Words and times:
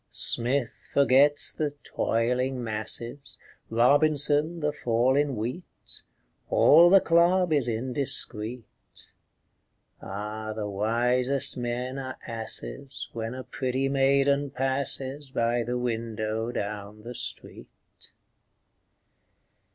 Smith 0.09 0.89
forgets 0.91 1.53
the 1.53 1.75
"toiling 1.83 2.63
masses," 2.63 3.37
Robinson, 3.69 4.59
the 4.59 4.71
fall 4.73 5.15
in 5.15 5.35
wheat; 5.35 6.01
All 6.49 6.89
the 6.89 6.99
club 6.99 7.53
is 7.53 7.67
indiscret. 7.69 8.63
Ah, 10.01 10.53
the 10.53 10.67
wisest 10.67 11.55
men 11.55 11.99
are 11.99 12.17
asses 12.25 13.09
When 13.13 13.35
a 13.35 13.43
pretty 13.43 13.89
maiden 13.89 14.49
passes 14.49 15.29
By 15.29 15.61
the 15.61 15.77
window 15.77 16.51
down 16.51 17.03
the 17.03 17.13
street! 17.13 17.69